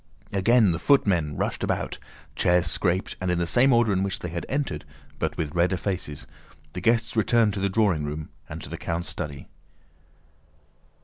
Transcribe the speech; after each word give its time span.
Again 0.33 0.71
the 0.71 0.79
footmen 0.79 1.37
rushed 1.37 1.63
about, 1.63 1.99
chairs 2.35 2.65
scraped, 2.65 3.15
and 3.21 3.29
in 3.29 3.37
the 3.37 3.45
same 3.45 3.71
order 3.71 3.93
in 3.93 4.01
which 4.01 4.17
they 4.17 4.29
had 4.29 4.47
entered 4.49 4.83
but 5.19 5.37
with 5.37 5.53
redder 5.53 5.77
faces, 5.77 6.25
the 6.73 6.81
guests 6.81 7.15
returned 7.15 7.53
to 7.53 7.59
the 7.59 7.69
drawing 7.69 8.03
room 8.03 8.29
and 8.49 8.63
to 8.63 8.69
the 8.71 8.79
count's 8.79 9.09
study. 9.09 9.47